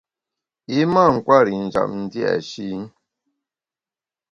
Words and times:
I 0.77 0.79
mâ 0.93 1.03
nkwer 1.15 1.45
i 1.49 1.55
njap 1.65 1.91
dia’shi. 2.11 2.69